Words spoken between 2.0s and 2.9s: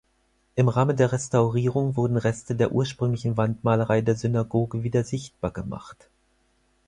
Reste der